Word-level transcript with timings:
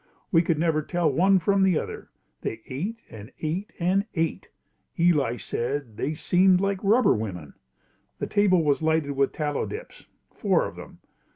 We 0.31 0.41
could 0.41 0.57
never 0.57 0.81
tell 0.81 1.11
one 1.11 1.37
from 1.37 1.61
the 1.61 1.77
other. 1.77 2.09
They 2.41 2.61
ate 2.65 2.97
and 3.11 3.31
ate 3.39 3.71
and 3.79 4.07
ate. 4.15 4.49
Eli 4.97 5.37
said, 5.37 5.95
"They 5.95 6.15
seemed 6.15 6.59
like 6.59 6.83
rubber 6.83 7.13
women." 7.13 7.53
The 8.17 8.25
table 8.25 8.63
was 8.63 8.81
lighted 8.81 9.11
with 9.11 9.31
tallow 9.31 9.67
dips, 9.67 10.07
four 10.33 10.65
of 10.65 10.75
them. 10.75 11.01